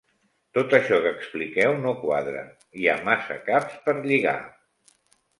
Tot 0.57 0.71
això 0.75 0.95
que 1.01 1.09
expliqueu 1.15 1.75
no 1.83 1.91
quadra: 2.05 2.41
hi 2.83 2.87
ha 2.93 2.95
massa 3.09 3.37
caps 3.51 3.75
per 3.85 3.95
lligar. 4.07 4.35